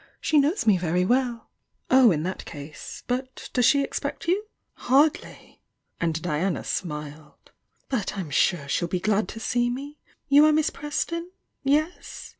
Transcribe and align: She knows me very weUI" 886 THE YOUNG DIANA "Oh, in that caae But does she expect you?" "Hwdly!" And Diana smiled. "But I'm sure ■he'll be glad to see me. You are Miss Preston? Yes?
She 0.19 0.39
knows 0.39 0.65
me 0.65 0.77
very 0.79 1.03
weUI" 1.05 1.05
886 1.05 1.11
THE 1.11 1.25
YOUNG 1.27 1.37
DIANA 1.37 1.55
"Oh, 2.07 2.11
in 2.11 2.23
that 2.23 2.45
caae 2.45 3.03
But 3.05 3.49
does 3.53 3.65
she 3.67 3.83
expect 3.83 4.27
you?" 4.27 4.45
"Hwdly!" 4.79 5.59
And 5.99 6.19
Diana 6.23 6.63
smiled. 6.63 7.51
"But 7.87 8.17
I'm 8.17 8.31
sure 8.31 8.61
■he'll 8.65 8.89
be 8.89 8.99
glad 8.99 9.27
to 9.27 9.39
see 9.39 9.69
me. 9.69 9.99
You 10.27 10.47
are 10.47 10.53
Miss 10.53 10.71
Preston? 10.71 11.29
Yes? 11.63 12.29